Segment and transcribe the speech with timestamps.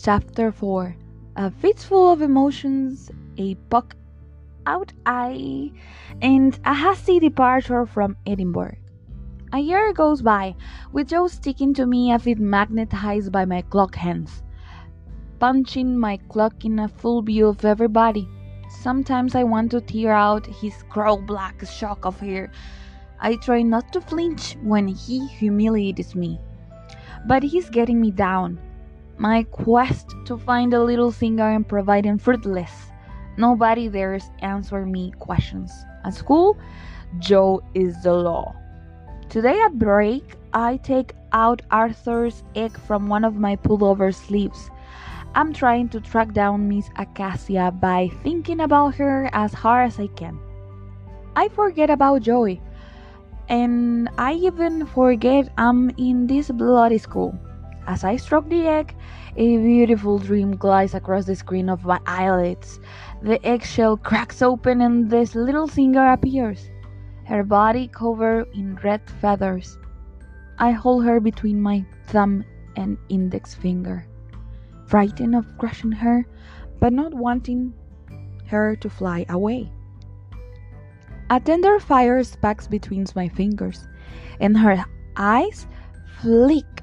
[0.00, 0.96] Chapter 4
[1.36, 3.96] A fistful of emotions, a puck
[4.64, 5.72] out eye,
[6.22, 8.76] and a hasty departure from Edinburgh.
[9.52, 10.54] A year goes by,
[10.92, 14.42] with Joe sticking to me as if magnetized by my clock hands,
[15.38, 18.28] punching my clock in a full view of everybody.
[18.68, 22.52] Sometimes I want to tear out his crow black shock of hair.
[23.20, 26.40] I try not to flinch when he humiliates me.
[27.26, 28.60] But he's getting me down.
[29.16, 32.70] My quest to find a little singer and provide him fruitless.
[33.36, 35.72] Nobody dares answer me questions.
[36.04, 36.56] At school,
[37.18, 38.54] Joe is the law.
[39.28, 44.70] Today at break, I take out Arthur's egg from one of my pullover sleeves.
[45.34, 50.06] I'm trying to track down Miss Acacia by thinking about her as hard as I
[50.08, 50.38] can.
[51.36, 52.60] I forget about Joey,
[53.48, 57.38] and I even forget I'm in this bloody school.
[57.86, 58.94] As I stroke the egg,
[59.36, 62.80] a beautiful dream glides across the screen of my eyelids.
[63.22, 66.70] The eggshell cracks open and this little singer appears,
[67.24, 69.78] her body covered in red feathers.
[70.58, 72.44] I hold her between my thumb
[72.76, 74.06] and index finger,
[74.86, 76.26] frightened of crushing her,
[76.80, 77.72] but not wanting
[78.46, 79.72] her to fly away.
[81.30, 83.86] A tender fire sparks between my fingers,
[84.40, 84.82] and her
[85.16, 85.66] eyes
[86.20, 86.82] flick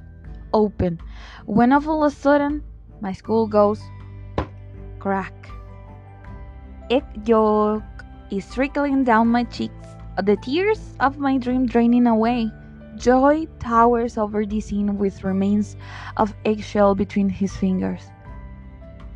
[0.53, 0.99] open
[1.45, 2.63] when all of a sudden
[3.01, 3.81] my skull goes
[4.99, 5.33] crack.
[6.91, 7.83] Egg yolk
[8.29, 9.87] is trickling down my cheeks,
[10.21, 12.51] the tears of my dream draining away.
[12.97, 15.75] Joy towers over the scene with remains
[16.17, 18.01] of eggshell between his fingers.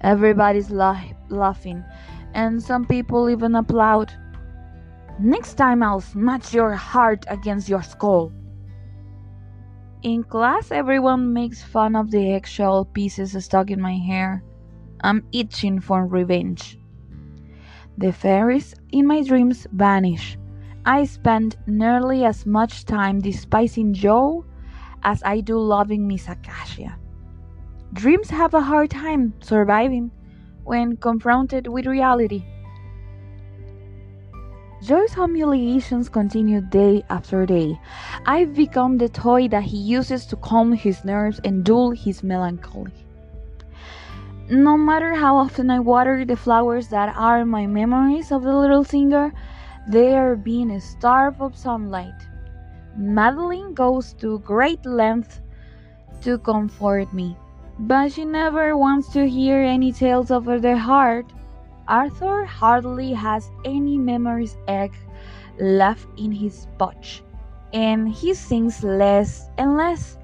[0.01, 1.83] Everybody's la- laughing,
[2.33, 4.11] and some people even applaud.
[5.19, 8.31] Next time I'll smash your heart against your skull.
[10.01, 14.41] In class, everyone makes fun of the eggshell pieces stuck in my hair.
[15.01, 16.79] I'm itching for revenge.
[17.97, 20.37] The fairies in my dreams vanish.
[20.85, 24.45] I spend nearly as much time despising Joe
[25.03, 26.97] as I do loving Miss Acacia.
[27.91, 30.11] Dreams have a hard time surviving
[30.63, 32.45] when confronted with reality.
[34.81, 37.77] Joe's humiliations continue day after day.
[38.25, 42.93] I've become the toy that he uses to calm his nerves and dull his melancholy.
[44.49, 48.85] No matter how often I water the flowers that are my memories of the little
[48.85, 49.33] singer,
[49.89, 52.15] they are being starved of sunlight.
[52.95, 55.41] Madeleine goes to great lengths
[56.21, 57.37] to comfort me,
[57.79, 61.25] but she never wants to hear any tales of her heart.
[61.89, 64.93] Arthur hardly has any memories egg
[65.59, 67.23] left in his pouch,
[67.73, 70.17] and he sings less and less.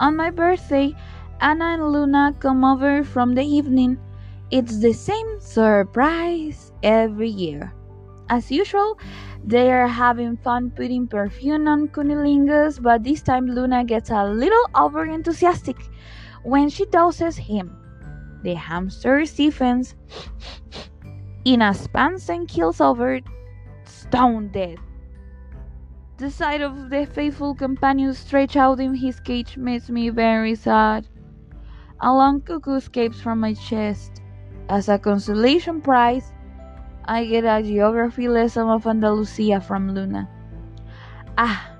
[0.00, 0.92] On my birthday,
[1.40, 3.96] Anna and Luna come over from the evening.
[4.50, 7.72] It's the same surprise every year.
[8.28, 8.98] As usual,
[9.44, 14.66] they are having fun putting perfume on cunnilingus, but this time Luna gets a little
[14.74, 15.76] over enthusiastic
[16.42, 17.81] when she doses him.
[18.42, 19.94] The hamster stiffens
[21.44, 23.20] in a pants and kills over
[23.84, 24.78] stone dead.
[26.18, 31.06] The sight of the faithful companion stretched out in his cage makes me very sad.
[32.00, 34.20] A long cuckoo escapes from my chest.
[34.68, 36.32] As a consolation prize,
[37.04, 40.28] I get a geography lesson of Andalusia from Luna.
[41.38, 41.70] Ah,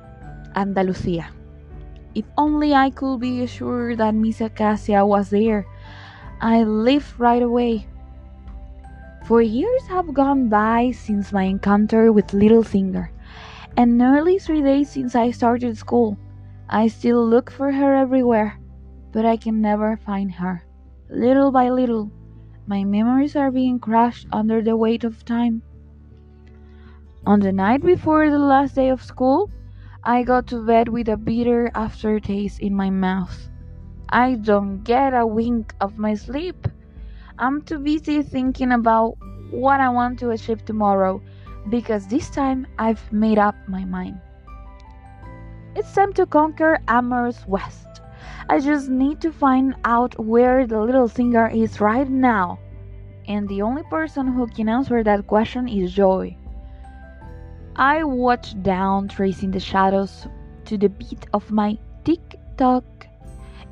[0.55, 1.31] Andalusia.
[2.15, 5.67] If only I could be sure that Miss Acacia was there
[6.43, 7.87] I left right away.
[9.27, 13.13] For years have gone by since my encounter with Little Singer,
[13.77, 16.19] and nearly three days since I started school.
[16.69, 18.59] I still look for her everywhere,
[19.13, 20.65] but I can never find her.
[21.09, 22.11] Little by little,
[22.67, 25.63] my memories are being crushed under the weight of time.
[27.25, 29.49] On the night before the last day of school,
[30.03, 33.49] I got to bed with a bitter aftertaste in my mouth.
[34.13, 36.69] I don't get a wink of my sleep.
[37.39, 39.17] I'm too busy thinking about
[39.51, 41.23] what I want to achieve tomorrow
[41.71, 44.21] because this time I've made up my mind.
[45.75, 47.87] It's time to conquer Amherst West.
[48.51, 52.59] I just need to find out where the little singer is right now.
[53.27, 56.37] And the only person who can answer that question is Joy.
[57.77, 60.27] I watch down, tracing the shadows
[60.67, 62.85] to the beat of my tick tock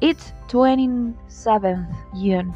[0.01, 2.55] it's 27th June,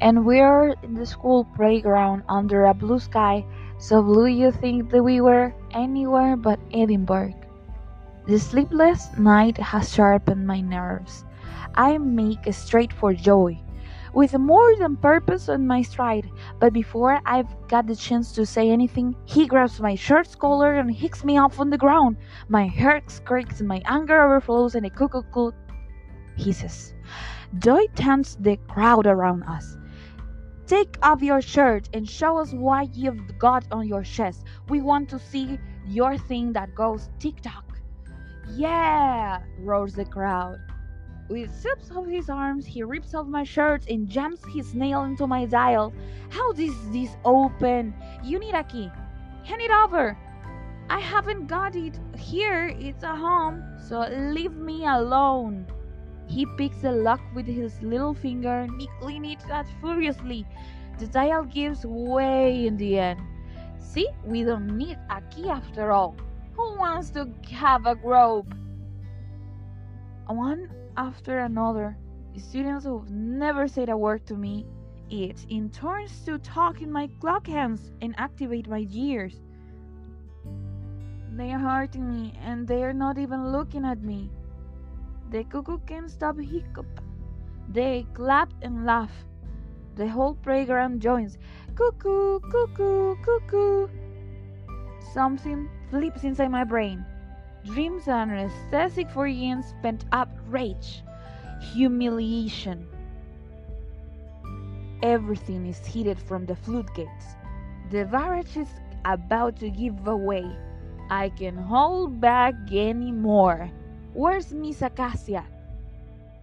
[0.00, 3.44] and we're in the school playground under a blue sky,
[3.78, 7.34] so blue you think that we were anywhere but Edinburgh.
[8.26, 11.24] The sleepless night has sharpened my nerves.
[11.74, 13.58] I make straight for joy,
[14.14, 16.30] with more than purpose on my stride,
[16.60, 20.94] but before I've got the chance to say anything, he grabs my shirt's collar and
[20.94, 22.16] hicks me off on the ground.
[22.48, 25.22] My heart screams, my anger overflows, and a cuckoo
[26.36, 26.94] hisses.
[27.58, 29.76] Joy taunts the crowd around us.
[30.66, 34.44] Take off your shirt and show us what you've got on your chest.
[34.68, 37.78] We want to see your thing that goes tick tock.
[38.48, 40.58] Yeah, roars the crowd.
[41.28, 45.26] With sips of his arms, he rips off my shirt and jams his nail into
[45.26, 45.92] my dial.
[46.30, 47.94] How does this open?
[48.22, 48.90] You need a key.
[49.44, 50.18] Hand it over.
[50.90, 52.66] I haven't got it here.
[52.78, 54.00] It's a home, so
[54.32, 55.66] leave me alone.
[56.26, 60.46] He picks the lock with his little finger, nickling it that furiously.
[60.98, 63.20] The dial gives way in the end.
[63.78, 66.16] See, we don't need a key after all.
[66.54, 68.52] Who wants to have a rope?
[70.26, 71.96] One after another,
[72.32, 74.66] the students who've never said a word to me,
[75.10, 79.40] it in turns to talk in my clock hands and activate my gears.
[81.36, 84.30] They are hurting me and they are not even looking at me.
[85.30, 87.00] The cuckoo can't stop hiccup.
[87.68, 89.12] They clap and laugh.
[89.96, 91.38] The whole playground joins.
[91.74, 93.88] Cuckoo, cuckoo, cuckoo.
[95.12, 97.04] Something flips inside my brain.
[97.64, 101.02] Dreams are anesthetic for Ian's pent up rage,
[101.72, 102.86] humiliation.
[105.02, 107.36] Everything is heated from the floodgates.
[107.90, 108.68] The barrage is
[109.04, 110.44] about to give away.
[111.10, 113.70] I can hold back anymore.
[114.14, 115.44] Where's Miss Acacia?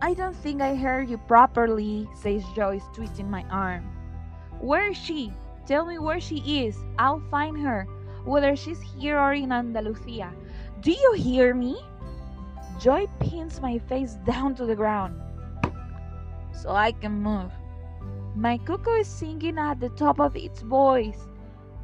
[0.01, 3.87] I don't think I heard you properly, says Joyce, twisting my arm.
[4.59, 5.31] Where is she?
[5.65, 6.75] Tell me where she is.
[6.99, 7.87] I'll find her,
[8.25, 10.33] whether she's here or in Andalusia.
[10.81, 11.81] Do you hear me?
[12.77, 15.21] Joy pins my face down to the ground
[16.51, 17.51] so I can move.
[18.35, 21.29] My cuckoo is singing at the top of its voice.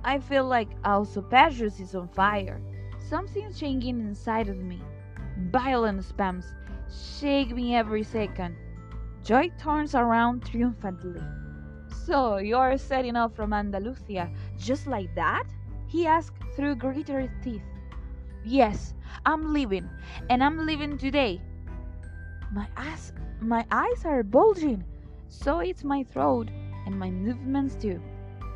[0.03, 2.59] I feel like oesophagus is on fire.
[3.09, 4.81] Something's changing inside of me.
[5.37, 6.53] Violent spasms
[6.89, 8.55] shake me every second.
[9.23, 11.21] Joy turns around triumphantly.
[12.05, 15.43] So, you're setting off from Andalusia just like that?
[15.87, 17.61] He asked through gritted teeth.
[18.43, 18.93] Yes,
[19.25, 19.89] I'm leaving,
[20.29, 21.41] and I'm leaving today.
[22.51, 24.83] My eyes, my eyes are bulging,
[25.27, 26.49] so it's my throat
[26.85, 28.01] and my movements too.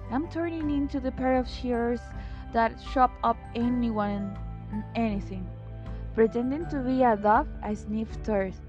[0.10, 2.02] I'm turning into the pair of shears
[2.54, 4.38] that chop up anyone
[4.72, 5.48] and anything.
[6.14, 8.62] Pretending to be a dove, I sniff thirst.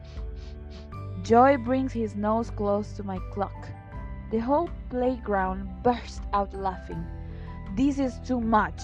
[1.23, 3.69] Joy brings his nose close to my clock.
[4.31, 7.05] The whole playground bursts out laughing.
[7.77, 8.81] This is too much.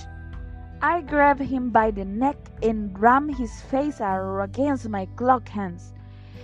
[0.82, 5.92] I grab him by the neck and ram his face against my clock hands.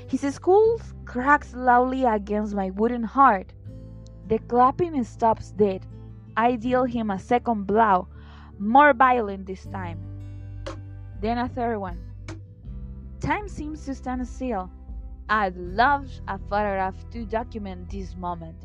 [0.08, 3.52] His skull cracks loudly against my wooden heart.
[4.28, 5.84] The clapping stops dead.
[6.37, 8.08] I deal him a second blow,
[8.58, 10.13] more violent this time.
[11.25, 11.99] Then a third one.
[13.19, 14.69] Time seems to stand still.
[15.31, 18.56] I'd love a photograph to document this moment.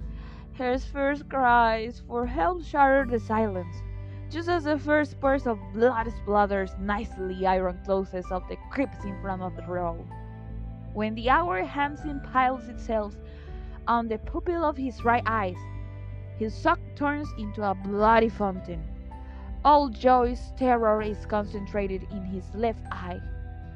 [0.52, 3.78] His first cries for help shattered the silence,
[4.30, 9.16] just as the first spurts of blood splutters nicely iron closes of the crypts in
[9.22, 10.06] front of the row.
[10.94, 13.16] When the hour hands impiles itself
[13.88, 15.56] on the pupil of his right eye,
[16.38, 18.84] his sock turns into a bloody fountain.
[19.66, 23.20] All Joy's terror is concentrated in his left eye.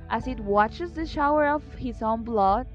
[0.09, 2.67] As it watches the shower of his own blood,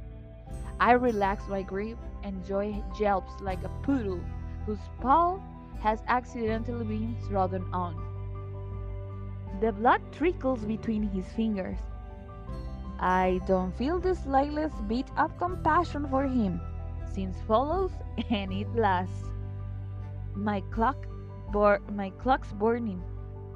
[0.79, 4.21] I relax my grip and Joy yelps like a poodle
[4.67, 5.39] whose paw
[5.81, 7.97] has accidentally been trodden on.
[9.61, 11.79] The blood trickles between his fingers.
[13.01, 16.61] I don't feel the slightest bit of compassion for him,
[17.07, 17.93] since follows
[18.31, 19.31] and it lasts.
[20.35, 21.07] My clock,
[21.53, 23.03] my clock's burning.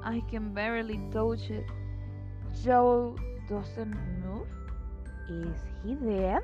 [0.03, 1.65] I can barely touch it.
[2.63, 3.15] Joe
[3.47, 4.47] doesn't move.
[5.29, 6.41] Is he dead?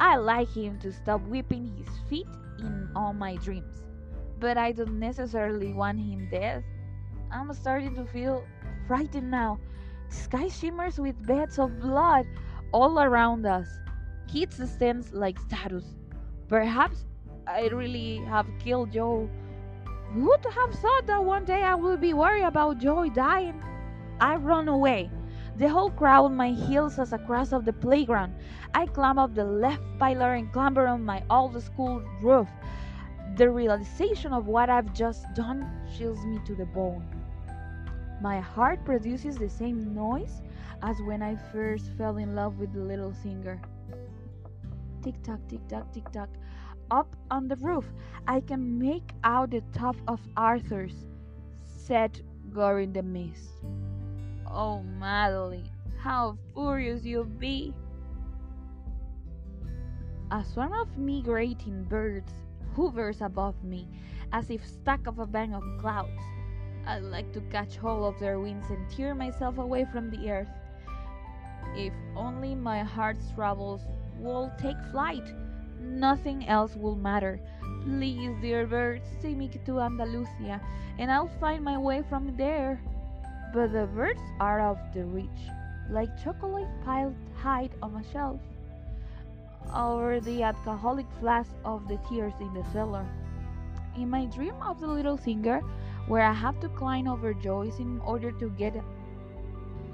[0.00, 2.26] I like him to stop whipping his feet
[2.58, 3.84] in all my dreams,
[4.40, 6.64] but I don't necessarily want him dead.
[7.30, 8.44] I'm starting to feel
[8.86, 9.58] frightened now.
[10.08, 12.26] The sky shimmers with beds of blood
[12.72, 13.68] all around us.
[14.32, 15.94] Kids stand like statues.
[16.48, 17.04] Perhaps
[17.46, 19.28] I really have killed Joe.
[20.12, 23.62] Who'd have thought that one day I would be worried about Joe dying?
[24.20, 25.10] I run away.
[25.56, 28.34] The whole crowd my heels as across of the playground.
[28.74, 32.48] I climb up the left pillar and clamber on my old school roof.
[33.36, 37.04] The realization of what I've just done chills me to the bone.
[38.20, 40.42] My heart produces the same noise
[40.82, 43.62] as when I first fell in love with the little singer.
[45.02, 46.28] Tick tock, tick tock, tick tock.
[46.90, 47.90] Up on the roof,
[48.26, 51.06] I can make out the top of Arthur's,
[51.64, 52.20] said
[52.52, 53.50] Gore in the mist.
[54.46, 57.74] Oh, Madeleine, how furious you'll be!
[60.30, 62.32] A swarm of migrating birds
[62.74, 63.86] hovers above me,
[64.32, 66.20] as if stuck of a bank of clouds.
[66.86, 70.48] I'd like to catch hold of their wings and tear myself away from the earth.
[71.76, 73.82] If only my heart's troubles
[74.18, 75.32] will take flight,
[75.82, 77.40] nothing else will matter.
[77.84, 80.60] Please, dear birds, take me to Andalusia,
[80.98, 82.80] and I'll find my way from there.
[83.52, 85.42] But the birds are out of the reach,
[85.90, 88.40] like chocolate piled high on a shelf,
[89.76, 93.06] or the alcoholic flask of the tears in the cellar.
[93.96, 95.60] In my dream of the little singer,
[96.06, 98.74] where I have to climb over Joyce in order to get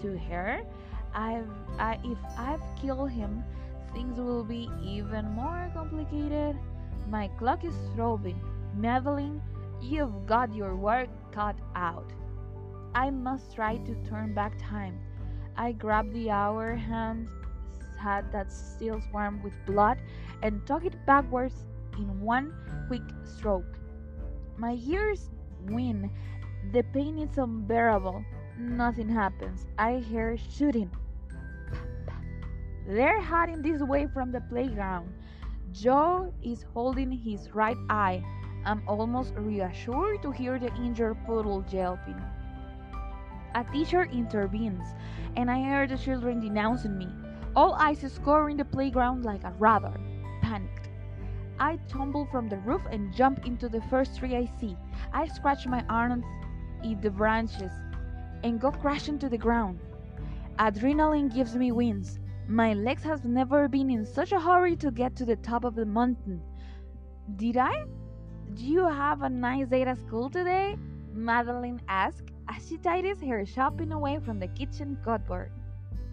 [0.03, 0.61] to her,
[1.15, 3.43] I've, I, if I've killed him,
[3.93, 6.57] things will be even more complicated.
[7.09, 8.41] My clock is throbbing.
[8.75, 9.41] Madeleine,
[9.81, 12.13] you've got your work cut out.
[12.95, 14.99] I must try to turn back time.
[15.57, 17.29] I grab the hour hand
[17.99, 19.99] hat that still warm with blood
[20.43, 21.67] and tuck it backwards
[21.97, 22.55] in one
[22.87, 23.79] quick stroke.
[24.57, 25.31] My ears
[25.67, 26.11] win.
[26.73, 28.25] The pain is unbearable.
[28.59, 29.67] Nothing happens.
[29.79, 30.91] I hear shooting.
[32.89, 35.13] They're hiding this way from the playground.
[35.73, 38.25] Joe is holding his right eye.
[38.65, 42.19] I'm almost reassured to hear the injured poodle yelping.
[43.55, 44.89] A teacher intervenes,
[45.37, 47.09] and I hear the children denouncing me.
[47.55, 50.01] All eyes scouring the playground like a radar.
[50.41, 50.89] Panicked.
[51.61, 54.79] I tumble from the roof and jump into the first tree I see.
[55.13, 56.25] I scratch my arms
[56.83, 57.73] in the branches
[58.43, 59.79] and go crashing to the ground.
[60.59, 62.19] Adrenaline gives me wings.
[62.51, 65.75] My legs have never been in such a hurry to get to the top of
[65.75, 66.41] the mountain.
[67.37, 67.85] Did I?
[68.55, 70.79] Do you have a nice day at school today?
[71.13, 75.53] Madeleine asked as she tidies her shopping away from the kitchen cupboard.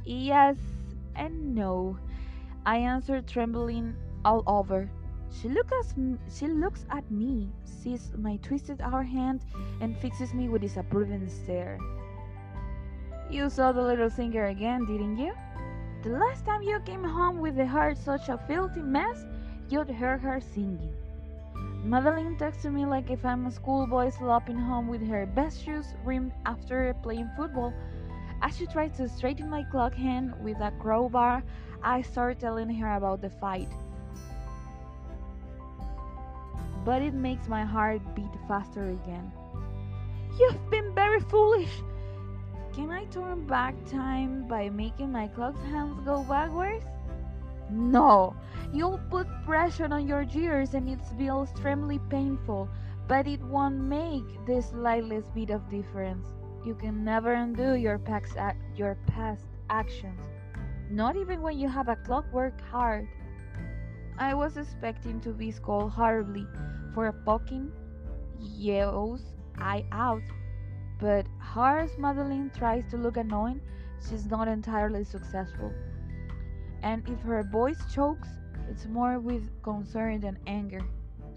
[0.03, 0.57] Yes
[1.15, 1.97] and no,
[2.65, 4.89] I answered, trembling all over.
[5.31, 5.95] She looks,
[6.29, 9.45] she looks at me, sees my twisted hour hand,
[9.79, 11.79] and fixes me with disapproving stare.
[13.29, 15.31] You saw the little singer again, didn't you?
[16.05, 19.25] The last time you came home with the heart such a filthy mess,
[19.69, 20.93] you'd heard her singing.
[21.83, 25.95] Madeleine talks to me like if I'm a schoolboy slopping home with her best shoes
[26.03, 27.73] rimmed after playing football.
[28.43, 31.41] As she tries to straighten my clock hand with a crowbar,
[31.81, 33.73] I start telling her about the fight.
[36.85, 39.31] But it makes my heart beat faster again.
[40.37, 41.81] You've been very foolish,
[42.75, 46.83] can I turn back time by making my clock's hands go backwards?
[47.69, 48.35] No,
[48.73, 52.67] you'll put pressure on your gears and it will extremely painful,
[53.07, 56.27] but it won't make the slightest bit of difference.
[56.65, 58.35] You can never undo your past,
[58.75, 60.19] your past actions,
[60.91, 63.07] not even when you have a clockwork heart.
[64.17, 66.45] I was expecting to be scolded horribly
[66.93, 67.71] for poking
[68.37, 69.23] Yeo's
[69.57, 70.23] eye out
[70.99, 71.25] but
[71.55, 73.61] as Madeleine tries to look annoying,
[74.07, 75.71] she's not entirely successful.
[76.83, 78.29] And if her voice chokes,
[78.69, 80.81] it's more with concern than anger.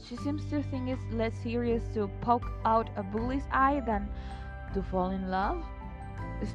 [0.02, 4.08] She seems to think it's less serious to poke out a bully's eye than
[4.74, 5.64] to fall in love.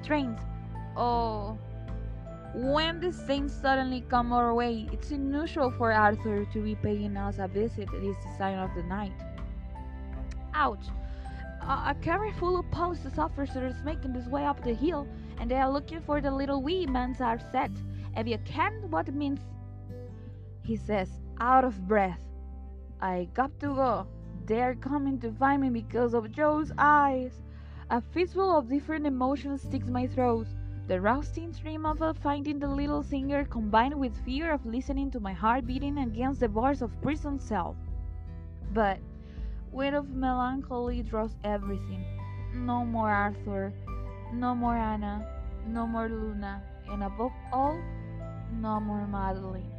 [0.02, 0.40] Strange.
[0.96, 1.58] Oh,
[2.54, 7.40] when the saints suddenly come our way, it's unusual for Arthur to be paying us
[7.40, 9.14] a visit at this time of the night.
[10.54, 10.86] Ouch!
[11.68, 15.08] A carry full of police officers making this way up the hill,
[15.40, 17.72] and they are looking for the little wee man's set.
[18.16, 19.40] If you can, what means?
[20.64, 22.22] He says, out of breath.
[23.02, 24.08] I got to go.
[24.46, 27.42] They're coming to find me because of Joe's eyes.
[27.90, 30.48] A fistful of different emotions sticks my throat.
[30.88, 35.20] The rousing dream of uh, finding the little singer combined with fear of listening to
[35.20, 37.78] my heart beating against the bars of prison cell.
[38.74, 39.00] But
[39.74, 42.06] Weight of melancholy draws everything.
[42.54, 43.74] No more Arthur,
[44.32, 45.26] no more Anna,
[45.68, 46.62] no more Luna,
[46.92, 47.82] and above all,
[48.62, 49.72] no more Madeleine.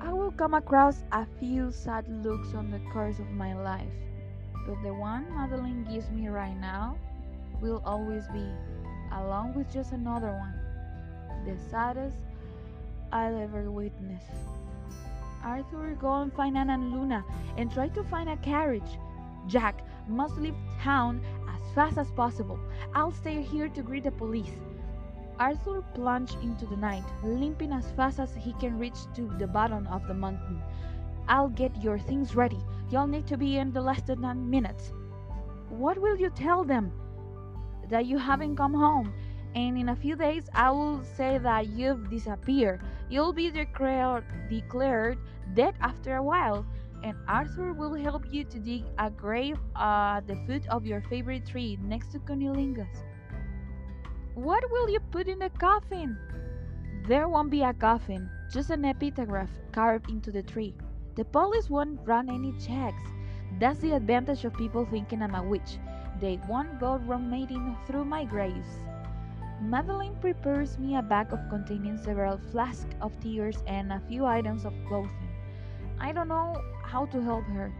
[0.00, 3.92] I will come across a few sad looks on the course of my life,
[4.66, 6.96] but the one Madeleine gives me right now
[7.60, 8.48] will always be,
[9.12, 10.54] along with just another one,
[11.44, 12.16] the saddest
[13.12, 14.24] I'll ever witness.
[15.44, 17.24] Arthur, go and find Anna and Luna
[17.56, 18.98] and try to find a carriage.
[19.46, 22.58] Jack must leave town as fast as possible.
[22.94, 24.52] I'll stay here to greet the police.
[25.38, 29.86] Arthur plunged into the night, limping as fast as he can reach to the bottom
[29.86, 30.62] of the mountain.
[31.28, 32.60] I'll get your things ready.
[32.90, 34.92] You'll need to be in the less than 10 minutes.
[35.68, 36.92] What will you tell them?
[37.88, 39.14] That you haven't come home.
[39.54, 42.80] And in a few days, I will say that you've disappeared.
[43.08, 45.18] You'll be declared, declared
[45.54, 46.64] dead after a while
[47.02, 51.46] and Arthur will help you to dig a grave at the foot of your favorite
[51.46, 53.04] tree next to Cunnilingus.
[54.34, 56.16] What will you put in the coffin?
[57.08, 60.74] There won't be a coffin, just an epitaph carved into the tree.
[61.16, 63.02] The police won't run any checks.
[63.58, 65.78] That's the advantage of people thinking I'm a witch.
[66.20, 68.68] They won't go rummaging through my graves.
[69.60, 74.64] Madeleine prepares me a bag of containing several flasks of tears and a few items
[74.64, 75.28] of clothing.
[75.98, 77.70] I don't know how to help her.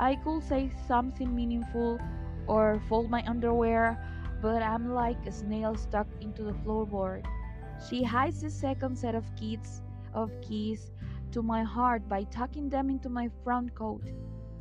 [0.00, 2.00] I could say something meaningful
[2.48, 3.96] or fold my underwear,
[4.42, 7.24] but I'm like a snail stuck into the floorboard.
[7.88, 9.82] She hides the second set of keys
[10.12, 10.90] of keys
[11.30, 14.02] to my heart by tucking them into my front coat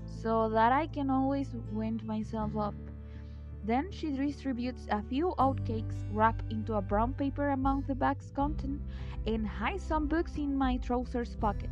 [0.05, 2.75] so that I can always wind myself up.
[3.63, 8.83] Then she distributes a few oatcakes wrapped into a brown paper among the bag's contents
[9.27, 11.69] and hides some books in my trousers pocket.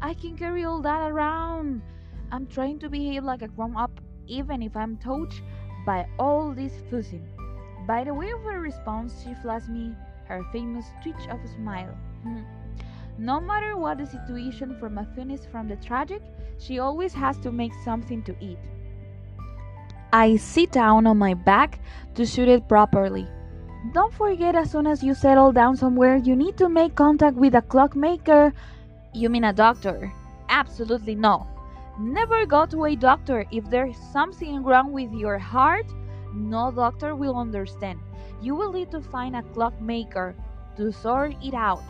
[0.00, 1.82] I can carry all that around.
[2.30, 5.42] I'm trying to behave like a grown up, even if I'm touched
[5.84, 7.26] by all this fussing.
[7.86, 9.94] By the way of her response, she flashed me
[10.26, 11.96] her famous twitch of a smile.
[12.22, 12.42] Hmm.
[13.18, 16.22] no matter what the situation, from a finish from the tragic,
[16.58, 18.58] she always has to make something to eat.
[20.14, 21.80] I sit down on my back
[22.14, 23.26] to shoot it properly.
[23.92, 27.54] Don't forget, as soon as you settle down somewhere, you need to make contact with
[27.56, 28.54] a clockmaker
[29.14, 30.12] you mean a doctor?
[30.48, 31.46] Absolutely no.
[32.00, 35.86] Never go to a doctor if there's something wrong with your heart.
[36.34, 38.00] No doctor will understand.
[38.42, 40.34] You will need to find a clockmaker
[40.76, 41.84] to sort it out.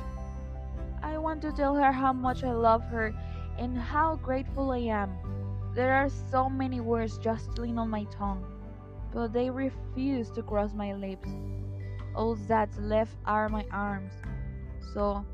[1.03, 3.15] I want to tell her how much I love her
[3.57, 5.11] and how grateful I am.
[5.75, 8.45] There are so many words jostling on my tongue,
[9.13, 11.29] but they refuse to cross my lips.
[12.15, 14.13] All that's left are my arms.
[14.93, 15.27] So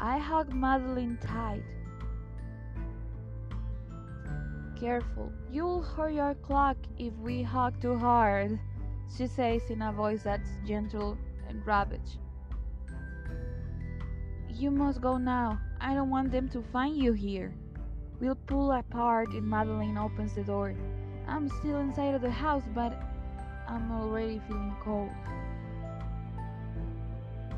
[0.00, 1.62] I hug Madeleine tight.
[4.80, 8.58] Careful, you'll hurt your clock if we hug too hard,
[9.14, 12.16] she says in a voice that's gentle and ravaged.
[14.48, 15.60] You must go now.
[15.82, 17.52] I don't want them to find you here.
[18.18, 20.74] We'll pull apart and Madeleine opens the door.
[21.28, 22.96] I'm still inside of the house, but
[23.68, 25.10] I'm already feeling cold.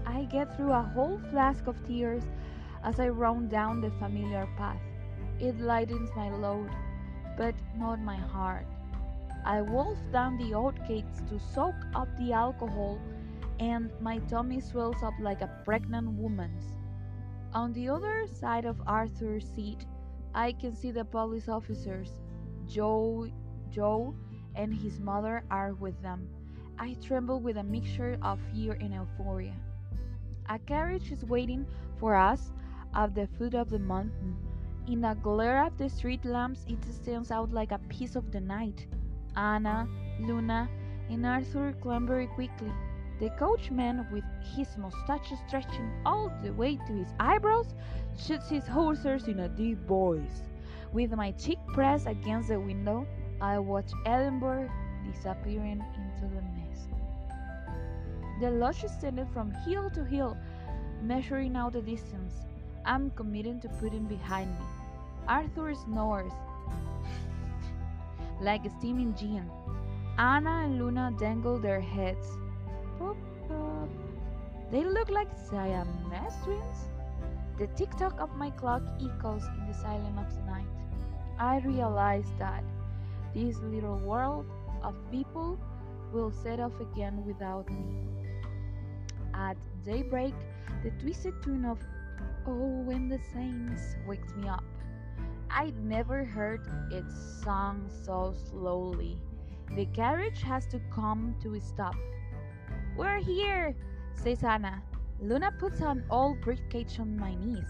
[0.05, 2.25] I get through a whole flask of tears
[2.83, 4.81] as I round down the familiar path.
[5.39, 6.71] It lightens my load,
[7.37, 8.67] but not my heart.
[9.45, 12.99] I wolf down the oatcakes to soak up the alcohol,
[13.61, 16.73] and my tummy swells up like a pregnant woman's.
[17.55, 19.87] On the other side of Arthur's seat,
[20.35, 22.21] I can see the police officers.
[22.67, 23.29] Joe,
[23.71, 24.15] Joe,
[24.55, 26.29] and his mother are with them.
[26.79, 29.55] I tremble with a mixture of fear and euphoria.
[30.49, 31.67] A carriage is waiting
[31.99, 32.53] for us
[32.95, 34.37] at the foot of the mountain.
[34.87, 38.41] In the glare of the street lamps, it stands out like a piece of the
[38.41, 38.87] night.
[39.37, 39.87] Anna,
[40.21, 40.69] Luna,
[41.11, 42.73] and Arthur clamber quickly.
[43.21, 44.23] The coachman, with
[44.55, 47.75] his mustache stretching all the way to his eyebrows,
[48.17, 50.43] shoots his horses in a deep voice.
[50.93, 53.07] With my cheek pressed against the window,
[53.41, 54.71] I watch Edinburgh
[55.05, 56.89] disappearing into the mist.
[58.41, 60.37] The lodge extended from hill to hill,
[61.03, 62.35] measuring out the distance.
[62.85, 64.65] I'm committed to putting behind me.
[65.27, 66.33] Arthur snores
[68.41, 69.51] like a steam engine.
[70.19, 72.27] Anna and Luna dangle their heads.
[74.71, 76.91] They look like Siamese twins.
[77.59, 80.67] The tick tock of my clock echoes in the silence of the night.
[81.39, 82.63] I realize that
[83.35, 84.45] this little world
[84.83, 85.59] of people
[86.13, 88.07] will set off again without me.
[89.33, 90.35] At daybreak,
[90.83, 91.79] the twisted tune of
[92.47, 94.65] Oh When the Saints wakes me up.
[95.51, 97.05] I'd never heard it
[97.43, 99.19] sung so slowly.
[99.75, 101.97] The carriage has to come to a stop.
[102.99, 103.77] We're here,
[104.13, 104.83] says Anna.
[105.21, 107.69] Luna puts an old briefcase on my knees.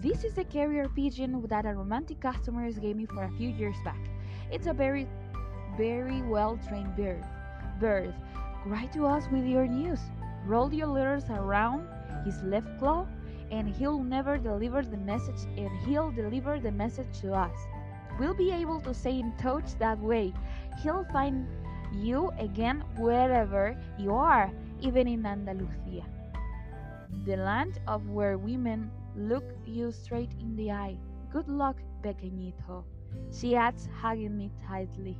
[0.00, 3.76] This is a carrier pigeon that a romantic customer gave me for a few years
[3.84, 4.00] back.
[4.50, 5.06] It's a very,
[5.76, 7.22] very well trained bird.
[7.80, 8.14] Bird,
[8.64, 10.00] write to us with your news.
[10.46, 11.86] Roll your letters around
[12.24, 13.06] his left claw,
[13.50, 17.58] and he'll never deliver the message, and he'll deliver the message to us.
[18.18, 20.32] We'll be able to stay in touch that way.
[20.82, 21.46] He'll find
[21.92, 24.50] You again, wherever you are,
[24.80, 26.06] even in Andalusia.
[27.24, 30.96] The land of where women look you straight in the eye.
[31.32, 32.84] Good luck, pequeñito,
[33.32, 35.18] she adds, hugging me tightly.